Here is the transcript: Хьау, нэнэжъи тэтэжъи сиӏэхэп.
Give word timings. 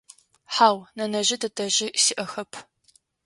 Хьау, 0.53 0.77
нэнэжъи 0.97 1.37
тэтэжъи 1.41 1.89
сиӏэхэп. 2.03 2.51